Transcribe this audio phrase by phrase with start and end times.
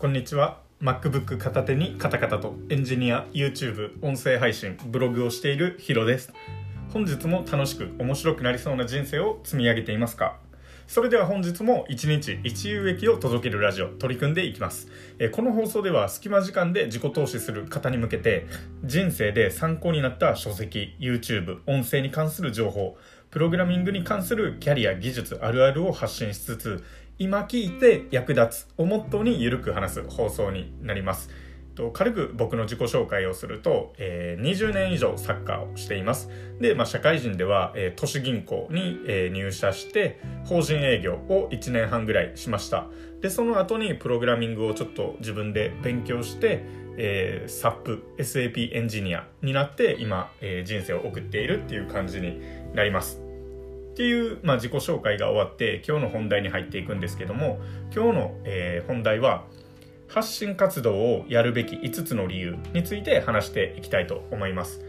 [0.00, 0.62] こんにちは。
[0.80, 6.32] MacBook 片手にカタカタとエンジニア YouTube 音声配信ブログをしているヒロです。
[6.90, 10.38] 本日も楽しく面白くなりそうな人生を積み上げていますか？
[10.86, 14.88] それでは本日も一日一有益を届けるラジオ取り組んでいきます。
[15.18, 18.46] えこの放送では隙間時間で自己投資する方に向けて
[18.82, 22.96] 人生で参考になった書籍 YouTube 音声に関する情報
[23.30, 26.84] プログラミングに関するキャリア技術あるあるを発信しつつ
[27.18, 31.30] 今聞いて役立つをモットーにゆるく話す放送になります。
[31.94, 36.28] 軽く僕の自己紹介をすると、えー、20年以上サッカーをしています。
[36.60, 42.86] で、まあ、社会人では、えー、都市銀行に、えー、入社して法人営業を1年半ぐらいしました。
[43.20, 46.64] でその後にプログラミングをちょっと自分で勉強して、
[46.96, 52.40] えー、SAP SAP エンジニアになって今、えー、人生を送っているっていう感じに
[52.74, 53.20] なります
[53.92, 57.60] っていう、まあ、自己紹介が終わって今日の本題に入っていくんですけども
[57.94, 59.44] 今日の、えー、本題は
[60.10, 64.84] 「発信活動をやるべき5つの理由について話していきたいと思います。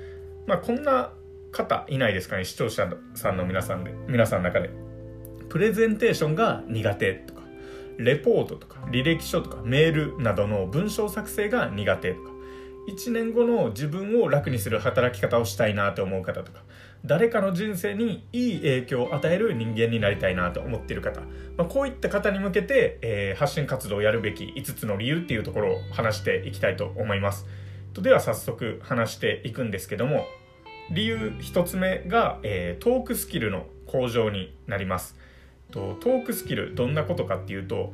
[0.48, 1.14] まあ、こんな
[1.52, 4.72] 方いないですかね、視聴者さんの皆さんで、皆さんの中で。
[5.50, 7.42] プレゼンテーションが苦手とか、
[7.98, 12.32] レポートとか、履歴書とか、メールなどの文章作成が苦手とか、
[12.90, 16.64] 1年後の自分を楽にする働き方をしたいなと思う方とか、
[17.06, 21.22] 誰かの人生にいい影響を与える人間になりたいなと思っている方、
[21.58, 27.48] まあ、こういった方に向けて、えー、発信活動をやるべき5つの理由っていうところを話していきたいと思います。
[27.94, 30.26] では早速話していくんですけども
[30.92, 35.16] 理由1つ目が、えー、トークスキルの向上になります。
[35.72, 37.94] とトークスキルどんなことかっていうと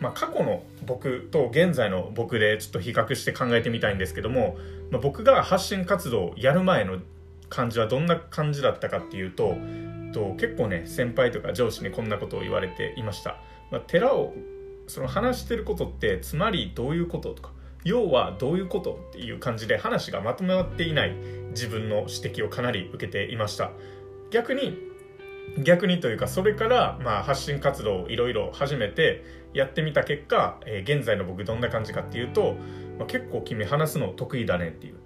[0.00, 4.56] まあ、過去の僕と現在の僕でちょっと比較して考えてみたいんですけども、
[4.90, 6.98] まあ、僕が発信活動をやる前の
[7.48, 9.56] 感じはどんな感じだったかっていうと
[10.12, 13.38] と結構ね先輩とか上司にこんなことを言われていました、
[13.70, 14.34] まあ、寺を
[14.86, 17.50] その話してることってつまりどういうこととか
[17.84, 21.14] 要はどういうことっていう感じで話がまとまっていない
[21.50, 23.70] 自分の指摘をかなり受けていました。
[24.32, 24.76] 逆に
[25.62, 32.56] 逆にというかそれからまあ発信活動をいろいろ始めてやってみた結果、えー、現在の僕どんな感じかっていうと、
[32.98, 34.96] まあ、結構君話すの得意だねっていう。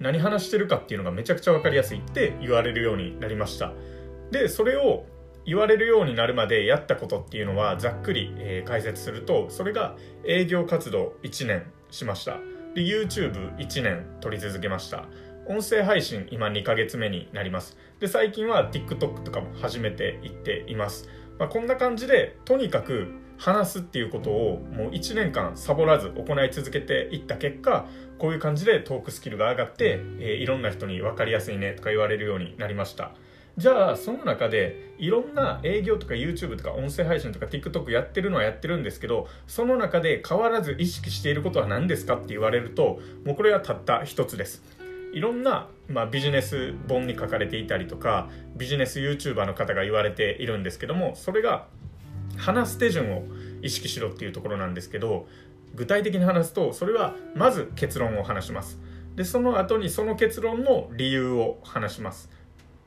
[0.00, 3.72] 何話してるかっていうのがめちゃくちゃ分かりやすいって言われるようになりました。
[4.30, 5.04] でそれを
[5.44, 12.38] 言われるようになるまでやったことっていうのはざっくり、えー、解説するとそれが営業活動1年しました。
[12.74, 15.06] で YouTube1 年取り続けました。
[15.46, 17.76] 音声配信今2ヶ月目になります。
[17.98, 21.08] で最近は TikTok とかも始めていっています、
[21.40, 23.08] まあ、こんな感じでとにかく
[23.38, 27.86] 話すっていうことをもう1年間サボらず行い続けていった結果
[28.18, 33.12] こういう感じでトークスキルが上がって、えー、いろんな人に分かりやすいねとか言われるようになりました。
[33.56, 44.62] じゃあその中でいろんな営業とか YouTube とか音声配信とか TikTok やってるのはやってるんですけどその中で変わらず意識していることは何ですかって言われるともうこれはたった一つです
[45.12, 51.66] いろんな、まあ、ビジネス本に書かれていたりとかビジネス YouTuber の方が言われているんですけどもそれが
[52.36, 53.24] 話す手順を
[53.62, 55.26] 意識しろっていうところなんですけど
[55.74, 58.78] 具体的に話すとそれはまず結論を話します。
[59.16, 62.30] でその後にその結論の理由を話します。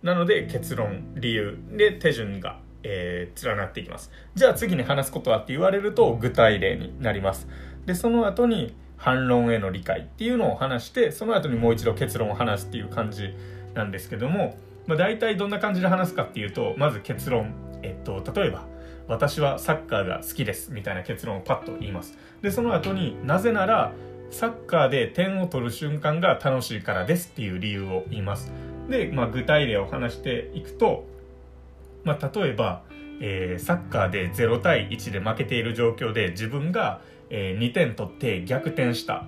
[0.02, 4.12] なので結論理由で手順が、えー、連なっていきます。
[4.36, 7.48] じゃあ次に話すことはって言われると具体例になります。
[7.86, 13.36] でその後に反論への理解っていうのを話してその後にもう一度結論を話すっていう感じ
[13.74, 18.66] なんですけども、まあ、大体どんな感じで話すかっていうとまず結論、えっと、例えば
[19.10, 22.18] 私はサッカーが好きですみたいな結論をパッと言います。
[22.42, 23.92] でその後になぜなら
[24.32, 28.54] サッカーで点を取る瞬間が楽しいからですっていう理由を言います。
[28.90, 31.06] で、まあ、具体例を話していくと、
[32.06, 32.84] まあ、例えば、
[33.20, 37.02] えー、サッカーで0対1で負けている状況で自分が、
[37.36, 39.26] えー、2点取って逆転した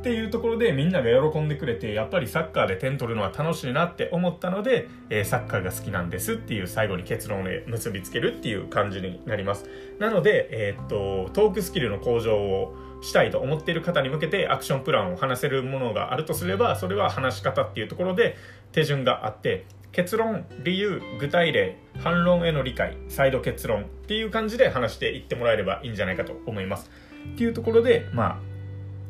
[0.00, 9.68] っていうところでみんなが喜んでくれてやっぱりサッカーで点取るのは楽しいなって思ったので、えー、サッカーが好きなんですっていう最後に結論で結びつけるっていう感じになります。
[9.98, 18.36] なので、えー、っとトークスキルの向上をしたいと思っている方に向けてアクションプランを話せるものがあるとすればそれは話し方っていうところで
[18.72, 26.90] 手順があって結論理由具体例反論への理解再度結論っていう感じで話していってもらえればいいんじゃないかと思います。
[27.34, 28.46] っていうところでまあ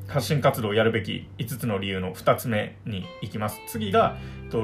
[0.08, 3.60] 発信活動をやるべき5つの理由の2つ目に行きます。
[3.66, 4.16] 次が、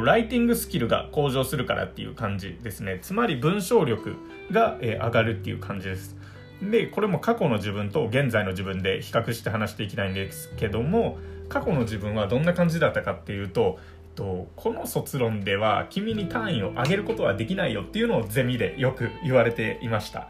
[0.04, 3.00] ライティングスキルが向上するからっていう感じですね。
[3.02, 4.16] つまり文章力
[4.50, 6.16] が上がるっていう感じです。
[6.62, 13.80] で、これも過去の自分と現在の自分で比較して話していきたいんですけども、過去の自分はどんな感じだったかっていうと、
[14.14, 20.28] とこの卒論では君に単位を上げることはできないよっていうのをゼミでよく言われていました。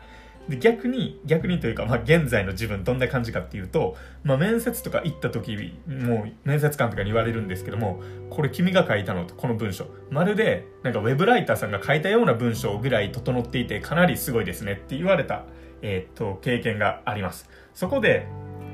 [0.49, 9.87] で逆に逆にというか、まあ、現在の自分どんな感じかっていうと、まあ、面接とか行った時もう面接官とかに言われるんですけどもこれ君が書いたのとこの文章。
[10.11, 15.45] まるでなんかウェブライターさんが書いたような文章ぐらい整っていてかなりすごいですねって言われた、
[15.81, 17.49] えー、っと経験があります。
[17.73, 18.27] そこで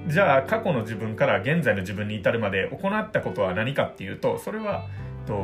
[0.06, 4.86] じゃあ過去の自分から現在の自分に至るまで行ったことは何かっていうとそれは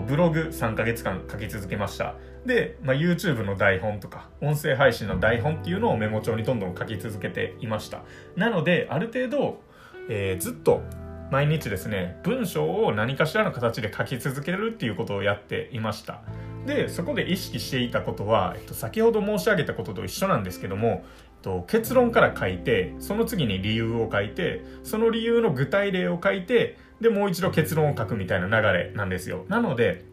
[0.06, 2.14] ブログ3ヶ月間書き続けました。
[2.46, 8.02] で、まあ、YouTube の台本とか音声配信の台本っていうのをメモ帳にどんどん書き続けていました。
[8.36, 9.62] なのである程度、
[10.08, 10.82] えー、ずっと
[11.30, 16.20] 毎日ですね文章を何かしらの形で書き続けるっていうことをやっていました。
[16.66, 21.02] でそこで意識していたことは、えっと、先ほど申し上げたことと一緒なんですけども、えっ
[21.42, 29.44] と、結論から書いてその次に理由を書いてその理由の具体例を書いてでもう一度結論を書くみたいな流れなんですよ。
[29.48, 30.04] なので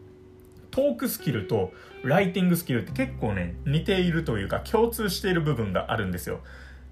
[0.72, 1.72] トークスキルと
[2.02, 6.40] ライティングスキルって結構ね似ているというか共通している部分があるんですよ。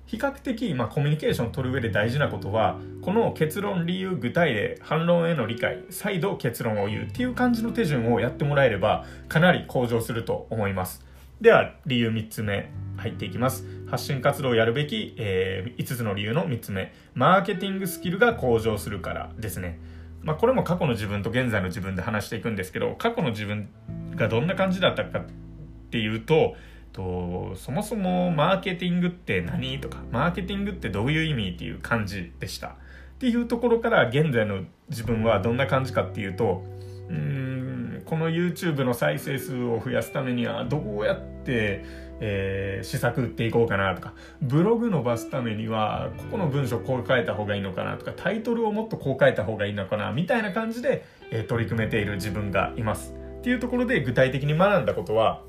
[0.06, 11.05] 比較的、まあ、コミュニケーションを取る上で大事なことはこの結論理由具体例反論への理解再度結論を言うっていう感じの手順をやってもらえればかなり向上すると思います。
[11.41, 13.65] では理由3つ目入っていきます。
[13.87, 16.93] 発信活動をやるべき、えー、5つの理由の3つ目。
[17.15, 19.79] マーケティングスキルが向上するからですね。
[20.22, 23.69] まあ、これも過去の自分と現在の自分で話していくんですけど過去の自分
[24.14, 25.25] がどんな感じだったかっ
[25.90, 26.55] ていうと
[26.93, 32.69] とそもそもマーケティングって何とかマーケティングってどういう意味っていう感じでした。
[32.69, 32.72] っ
[33.20, 36.64] ていうところから現在の自分はどんな感じかっていうと
[37.08, 37.50] うん
[38.10, 44.12] この YouTube の再生数を増やすためにはどうやってえー、施策打っていこうかなとか、
[44.42, 53.14] ブログ伸ばすためには、ここの文章こう変えた方がいいのかなとか、タイトルをもっとこう変えた方がいいのかな、みたいな感じで、えー、取り組めている自分がいます。
[53.38, 55.42] っていうところで具体的に学んだことは、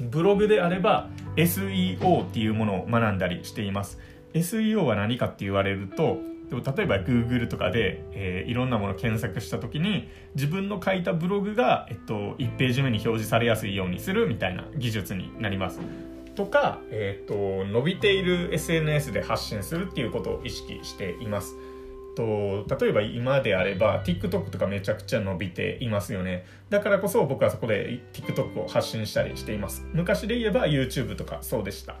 [0.00, 3.98] ブログであれば SEO っていうものを学んだりしています。
[4.32, 6.18] SEO は何かって言われると、
[6.48, 15.80] でも例えば Google とかで、えー、いろんなもの検索した時に自分の書いたブログが、えっと、1ページ目に表示されやすいようにするみたいな技術になります。
[16.34, 17.34] とか、えっと、
[17.64, 21.56] 伸びている SNS で発信するっていうことを意識しています。
[22.18, 31.94] と例えば今であれば TikTok とかめちゃくちゃ伸びていますよねだからこそ僕はそこで TikTok を発信したりしています昔で言えば YouTube とかそうでした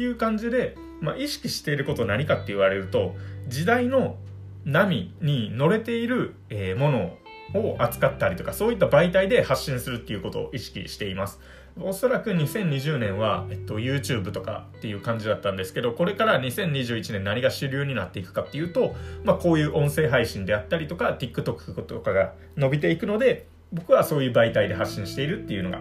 [0.00, 3.14] っていう感じで、まあ、意識していること何かって言われると
[3.48, 4.16] 時代の
[4.64, 7.16] 波に乗れている、えもの
[7.54, 11.38] を扱ったりとかそういった媒体で発信するっていうことを意識しています。
[11.78, 25.78] おそらく2020年は、えっと、YouTube とかっていう感じだったんですけどこれから2021年何が主流になっていくかっていうと、まあ、こういう音声配信であったりとか TikTok とかが伸びていくので僕はそういう媒体で発信しているっていうのが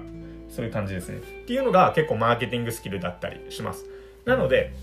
[0.50, 1.18] そういう感じですね。
[1.18, 3.86] っていうのが結構マーケティングスキルだったりします。
[4.26, 4.74] なので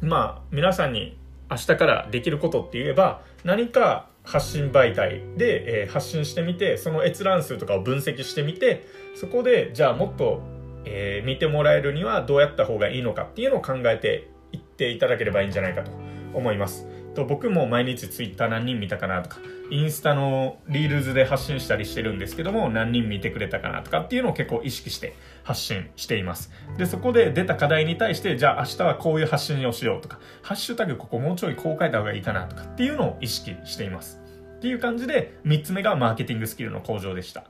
[0.00, 1.16] まあ皆さんに
[1.50, 8.86] 明日からできることって言えば何か発信媒体で、えー、発信してみてその閲覧数とかを分析してみて
[9.16, 10.42] そこでじゃあもっと、
[10.84, 15.90] えー、見てもらえるにはどうやった方がいいのかっていうのを考えていっていただければいいんじゃないかと
[16.34, 16.86] 思います。
[17.14, 19.38] と僕も毎日ツイッター何人見たかなとか
[19.70, 26.50] インスタのリールズで発信したりしてるんですけども何人見てくれたかなとかっていうのを結構意識して発信しています。
[26.78, 34.20] でそこで出た課題に対してじゃあ明日はこういう発信をしようとかハッシュタグここもうちょいこう書いた方がいいかなとかっていうのを意識しています。
[34.58, 37.44] っていう感じで3つ目がマーケティングスキルの向上でした。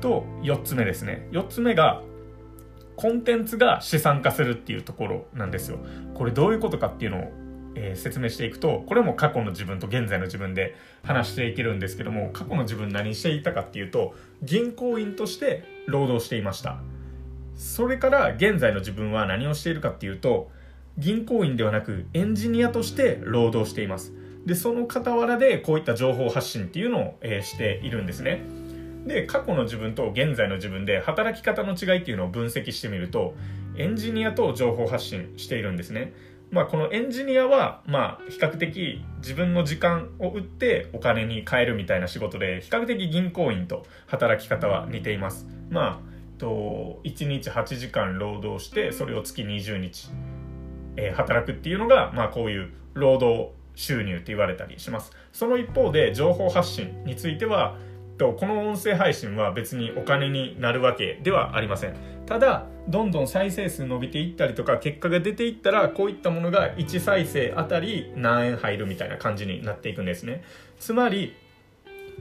[0.00, 1.28] と4つ目ですね。
[1.32, 2.02] 4つ目が
[2.96, 5.78] コンテンツが資産化するっていうところなんですよ。
[6.14, 7.43] これどういうことかっていうのを
[7.74, 16.78] えー、説明していくとこれも過去の自分と現在の自分で話していけるんですけども過去の自分何していたかっていうと銀行員として労働していました。
[17.56, 20.50] それから現在の自分は何をしているかっていうと
[20.98, 24.12] 銀行員ではなくエンジニアとして労働しています。
[24.44, 28.42] でその傍らでこういった情報発信っていうのを、えー、しているんですね。
[29.06, 33.34] で過去の自分と現在の自分で働き方の違いっていうのを分析してみると
[33.76, 36.12] エンジニアと情報発信しているんですね。
[36.50, 45.46] まあ、このエンジニアは、まあ、比較的自分の時間を売ってお金に換えるみたいな仕事で、比較的銀行員と働き方は似ています。
[45.70, 50.10] まあ、と1日8時間労働して、それを月20日、
[50.96, 55.12] えー、働くっていうのが、まあ、こういう労働収入って言われたりします。
[55.32, 57.76] その一方で、情報発信については、
[58.18, 61.94] とこの音声配信は別にお金になるわけではありません
[62.26, 70.44] ただどんどん再生数伸びていったりとか結果が出ていったらこういったものが1再生あたり何円入るみたいな感じになっていくんですね
[70.78, 71.34] つまり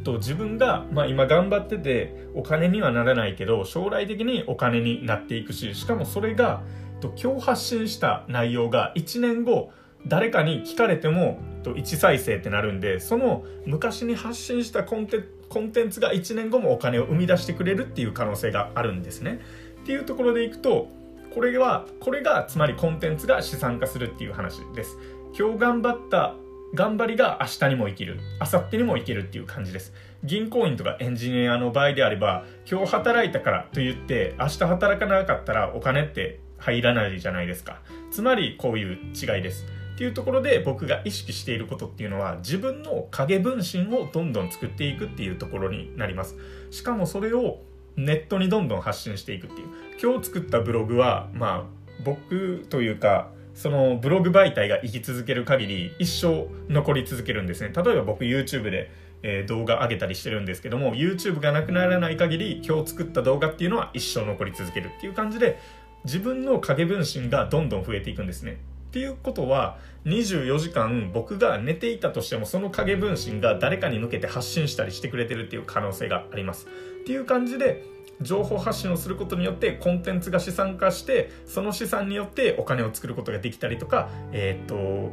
[0.03, 6.63] と自分が、まあ、今頑張っててお金にはならないけど将来的にお金になっていくししかもそれが
[7.00, 9.72] と今日発信した内容が1年後
[10.08, 19.39] 誰かに聞かれても1再生ってなるんでその昔に発信したコンテコンテンツが1年後もお金を生み出してくれるっていう可能性があるんですね。
[19.83, 20.87] っていうところでいくと
[21.33, 24.97] これはこれがつまりコンテンツが資産化するっていう話です。
[25.37, 26.35] 今日頑張った
[26.75, 28.19] 頑張りが明日にも生きる。
[28.39, 29.93] 明後日にも生きるっていう感じです。
[30.23, 37.81] 銀行員とかエンジニアの場合であれば今日働いたからと言って明日働かなかったらお金って入らないじゃないですか。
[38.11, 39.65] つまりこういう違いです。
[39.95, 46.37] っていうところで僕が意識していることっていうのは自分の影分身をどんどん作っていくっていうところになります。
[46.71, 47.59] しかもそれを
[47.97, 49.67] ネットにどんどん発信していくっていう。
[50.01, 57.71] 今日作ったブログはまあ僕というかそのブログ媒体が生き続ける限り一生残り続けるんですね。
[57.75, 65.59] 例えば僕 YouTube で、えー、動画上げたりしてるんですけども YouTube がなくならない限り今日作った動画っていうのは一生残り続けるっていう感じで
[66.03, 68.57] 自分の影分身がどんどん増えていくんですね。
[68.89, 76.67] っていうことは24時間僕が寝ていたとしてもその影分身が誰かに向けて発信したりしてくれてるっていう可能性があります。
[77.03, 77.83] っていう感じで
[78.22, 85.12] 情報発信をすることによってコンテンツが資産化してその資産によってお金を作ることができたりとか、えー、っと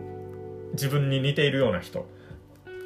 [0.73, 2.07] 自分に似ているような人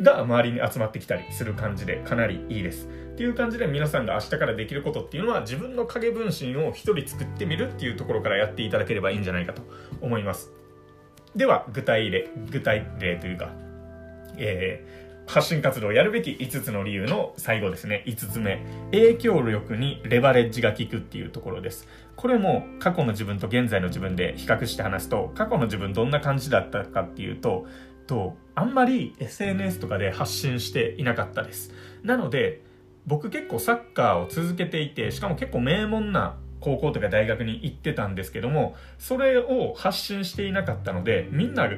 [0.00, 2.88] が周りに集まってきたりする感じでかなりいいです。
[3.14, 9.62] っていう感じで皆さんが明日からできることっていうのは自分の影分身を一人作ってみるっていうところからやっていただければいいんじゃないかと
[10.00, 10.50] 思います。
[11.36, 13.50] では、具体例、具体例というか、
[14.36, 18.04] えー、発信活動をやるべき5つの理由の最後ですね。
[18.06, 18.64] 5つ目。
[18.92, 21.88] 影響力にレバレッジが効くっていうところです。
[22.16, 27.66] これも過去の自分と現在の自分で比較して話すと、過去の自分どんな感じだったかっていうと、
[28.06, 31.72] と、あんまり SNS とかで発信していなかったです。
[32.02, 32.62] なので、
[33.06, 41.68] 僕結構サッカーを続けていて、しかも結構名門な高校とか大学に行ってたんですけども、それを発信していなかったので、みんな、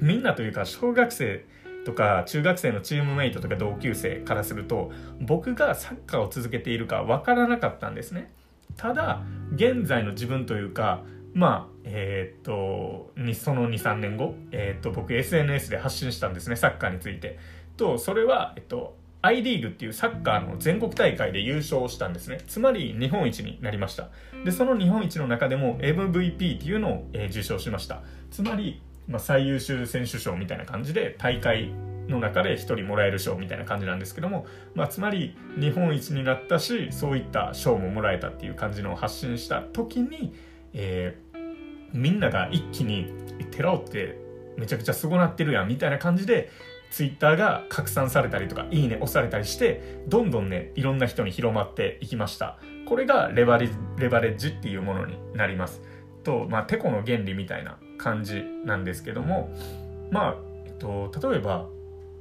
[0.00, 1.44] みんなというか小学生
[1.84, 8.32] とか中学生のチームメイトとか同級生からすると、僕がサッカーを続けているかわからなかったんですね。
[8.76, 9.22] ただ、
[9.54, 17.38] 現在の自分というか、まあ、えー、っとに、その2、3年後、えー、っと、僕 SNS で発信したんですね、サッカーについて。
[17.76, 22.40] と、それは、えっと、I リーグっていうサッカーの全国大会で優勝したんですね。
[22.46, 24.10] つまり日本一になりました。
[24.44, 28.02] で、その日本一の中でも MVP っていうのを、えー、受賞しました。
[28.30, 31.72] つまり、まあ、最優秀選手賞みたいな感じで大会
[32.08, 40.34] の中で1人もらえる賞みたいな感じなんですけども、まあ、つまり日本一になったしそういった賞ももらえたっていう感じのを発信した時に、
[40.72, 41.38] えー、
[41.92, 43.12] みんなが一気に
[43.50, 44.18] 「寺尾って
[44.56, 46.50] めちゃくちゃすごなってるやん」みたいな感じで
[46.94, 52.60] ツイッターが拡散されたりとか、いいね押されたりして、どんどんね、いろんな人に広まっていきました。
[52.86, 53.68] これがレバレ
[53.98, 55.82] レバレッジっていうものになります。
[56.24, 59.50] と、まあ、テコの原理みたいな感じなんですけども、
[60.10, 61.68] まあ、えっと、例えば、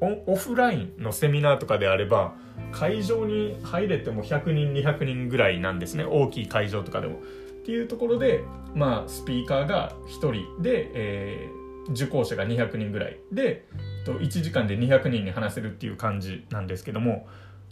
[0.02, 2.36] オフラインのセミナーとかであれば、
[2.72, 6.04] 会場に入れても100人、200人ぐらいなんですね。
[6.04, 7.16] 大きい会場とかでも。
[7.16, 7.18] っ
[7.66, 8.44] ていうところで、
[8.76, 13.66] まあ、スピーカーが1人で、えー、受講者が200人ぐらいで、
[14.04, 17.28] と1時間で200人に話せるっていう感じなんですけども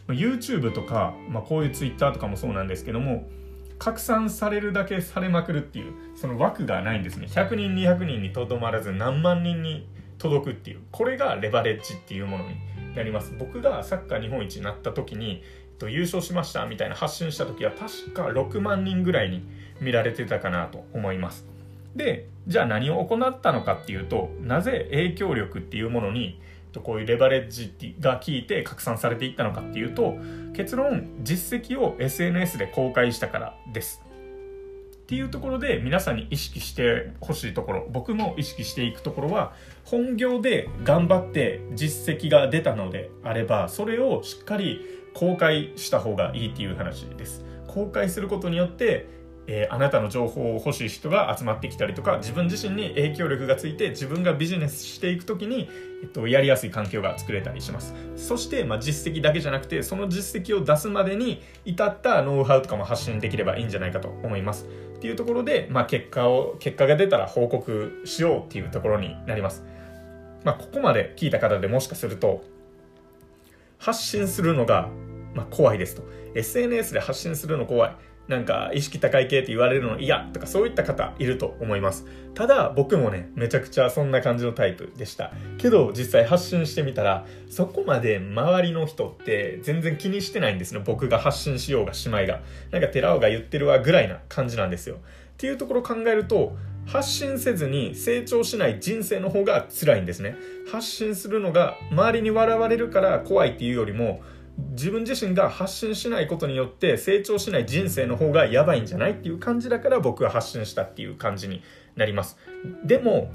[0.08, 3.28] YouTube とか、まあ、こういう Twitter とかもそうなんですけども
[3.82, 7.26] 拡散されるだけされまくるっていうその枠がないんですね。
[7.26, 9.88] 100人200人にとどまらず何万人に
[10.20, 10.82] 届くっていう。
[10.92, 12.56] これがレバレッジっていうものに
[12.96, 13.34] なります。
[13.40, 15.42] 僕がサッカー日本一になった時に
[15.88, 19.44] 優勝しましたみたいな発信した時は確か6万人ぐらいに
[19.80, 21.48] 見られてたかなと思います。
[21.96, 26.40] でじゃあ何を行ったのかっていうとなぜ影響力っていうものに
[26.72, 30.16] とこういうレバレッジが効いて拡散されていったのかっていうと
[30.54, 34.02] 結論実績を SNS で公開したからです。
[35.12, 44.80] っていうところで皆さんに意識してほしいところ僕も意識していくところは本業で頑張って実績が出たのであればそれをしっかり
[45.14, 47.44] 公開した方がいいっていう話です。
[47.68, 49.21] 公開することによって
[49.54, 55.70] えー、あなたの情報を欲しい人が集まってきたりとか自分自身に影響力がついて自分がビジネスしていく時に、
[56.02, 57.94] えっと、やりやすい環境が作れたりします。
[58.16, 64.68] そして、まあ、実績だけじゃなくてその実績を出すまでに至ったノウハウとかも発信できればいいんじゃないかと思います。
[64.96, 69.66] っていうところで、まあ、結果を結果が出たら報告しようっていうところになります。
[70.46, 72.42] まあ、ここまで聞いた方でもしかすると
[73.80, 74.88] 発信するのが、
[75.34, 76.04] まあ、怖いですと。
[76.36, 77.96] SNS で発信するの怖い。
[78.32, 82.06] なんか意識高い系って言われるの嫌とかそういった方いると思います。
[82.34, 85.34] ただ僕もね、めちゃくちゃそんな感じのタイプでした。
[85.58, 90.82] けど実際発信してみたら、そこまで周りの人って全然気にしてないんですね。
[90.84, 92.40] 僕が発信しようがしまいが。
[92.72, 94.96] なんか寺尾が言ってるわぐらいな感じなんですよ。
[94.96, 94.98] っ
[95.36, 100.36] ていうところを考えると発信せずに成長しない人生の方が辛いんですね
[100.72, 104.22] 発信するのが周りに笑われるから怖いっていうよりも
[104.72, 111.62] 自分自身が発信しないことによって成長しない人生の方がやばいんじゃないっていう感じだから僕は発信したっていう感じに
[111.96, 112.38] なります。
[112.84, 113.32] でも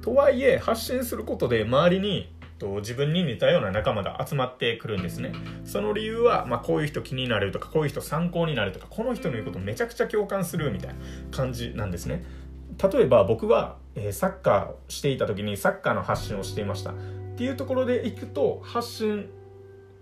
[0.00, 5.32] とはいえ発信することで周りにと自分に似たような仲間が集まってくるんですね。
[5.64, 10.96] その理由は、まあ、こういう人気になるとかこういう人参考になるとかこの人の言うことめちゃくちゃ共感するみたいな
[11.30, 12.24] 感じなんですね。
[12.92, 16.90] 例えば僕は、えー、サッカーしていた時にサッカーの発信をしていました。
[16.90, 16.94] っ
[17.36, 19.28] ていうところでいくと発信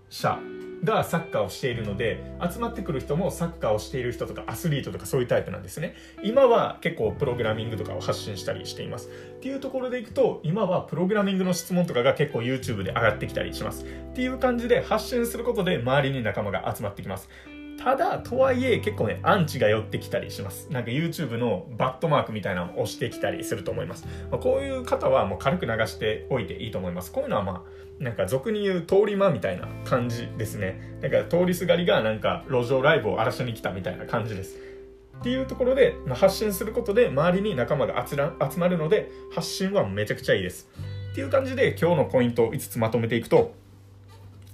[0.09, 0.39] 者
[0.83, 17.29] がサッカーをしているので集まってくる人もサッカーをしている人とかアスリートとかそういうタイプなんですね今は結構プログラミングとかを発信したりしていますっていうところでいくと今はプログラミングの質問とかが結構 YouTube で上がってきたりしますっていう感じで発信することで周りに仲間が集まってきます
[17.77, 20.67] ただ、とはいえ結構ね、アンチが寄ってきたりします。
[20.71, 24.05] なんか YouTube のバットマークみたいなのを押してきたりすると思います。
[24.31, 27.11] まあ、こういう方はもう軽く流しておいていいと思います。
[27.11, 30.97] こういうのはまあ、なんか俗に言う通り魔みたいな感じですね。
[31.01, 34.57] だから通りすがりがなんか路上ライブを荒らしに来たみたいな感じです。
[35.19, 38.17] っていうところで、まあ、発信することで周りに仲間が集
[38.59, 40.69] まるので発信はめちゃくちゃいいです。
[41.11, 43.55] っていう感じで今日のポイントを5つまとめていくと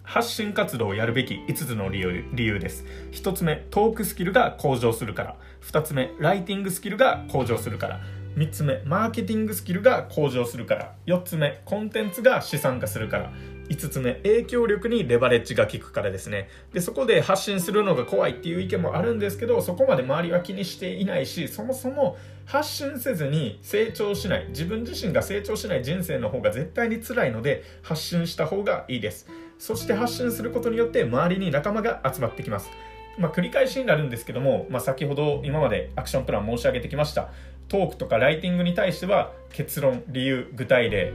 [0.03, 2.85] 発信活動をやるべき5つの理由理由です。
[3.11, 5.35] 1つ目、トークスキルが向上するから。
[5.61, 8.01] 2つ目、ライティングスキルが向上するから。
[8.35, 10.95] 3つ目、マーケティングスキルが向上するから。
[11.05, 13.31] 4つ目、コンテンツが資産化するから。
[13.69, 16.49] 5つ目、影響力にレバレッジが効くからですね。
[16.73, 29.27] で、そこで発信するのが怖いっていう意見もあるんですけど、そこまで周りは気にしていないし、そもそも発信せずに成長しない、自分自身が成長しない人生の方が絶対に辛いので、発信した方がいいです。
[29.59, 32.71] そして発信することによって周りに仲間が集まってきます。
[33.17, 37.29] まあ、繰り返しになるんですけども、まあ、先ほど今までアクションプラン申し上げてきました
[37.73, 41.11] トークとかライティングに対しては結論理由具体例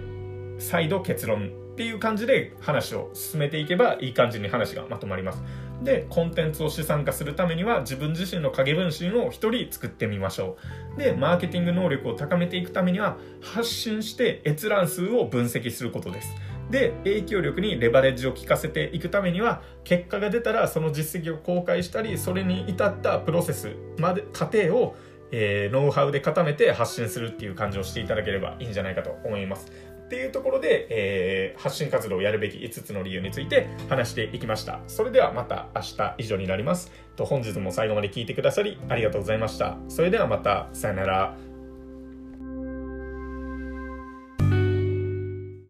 [0.58, 5.40] 再度結論っていう感じで話を進めていけばいい感じに話がまとまります。
[5.84, 10.56] でコンテンツを資産化するためには自分自身の影分身を1人作ってみましょ
[10.96, 10.98] う。
[10.98, 16.34] でマーケティング能力を高めていくためには発信して閲覧数を分析することです。
[16.72, 24.96] で影響力にレバレッジを効かせていくためには結果が出たらその実績を公開したりそれに至ったプロセスまで過程を
[25.30, 29.72] えー、ノウハウで固めて発信するっていう感じをしていただければいいんじゃないかと思います。
[30.06, 34.80] っていうところで、えー、発信活動をやるべき5つの理由について話していきました。
[34.86, 36.90] それではまた明日以上になります。
[37.16, 39.76] と本日も最後まで聞いてくださりありがとうございました。
[39.88, 41.47] それではまた、さよなら。